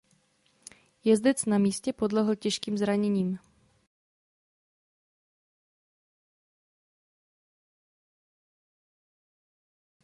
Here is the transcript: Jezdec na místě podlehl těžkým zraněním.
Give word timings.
Jezdec 1.03 1.45
na 1.45 1.57
místě 1.57 1.93
podlehl 1.93 2.35
těžkým 2.35 2.77
zraněním. 2.77 3.37